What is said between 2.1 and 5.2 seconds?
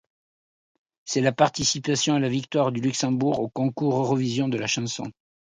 et la victoire du Luxembourg au Concours Eurovision de la chanson.